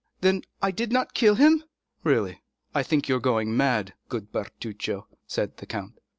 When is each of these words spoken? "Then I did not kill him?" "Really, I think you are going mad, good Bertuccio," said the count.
"Then 0.21 0.41
I 0.63 0.71
did 0.71 0.91
not 0.91 1.13
kill 1.13 1.35
him?" 1.35 1.63
"Really, 2.03 2.41
I 2.73 2.81
think 2.81 3.07
you 3.07 3.15
are 3.17 3.19
going 3.19 3.55
mad, 3.55 3.93
good 4.09 4.31
Bertuccio," 4.31 5.05
said 5.27 5.57
the 5.57 5.67
count. 5.67 5.99